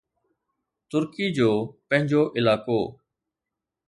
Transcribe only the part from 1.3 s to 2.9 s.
جو پنهنجو علائقو